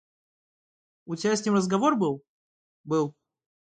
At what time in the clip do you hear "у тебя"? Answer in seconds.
1.05-1.35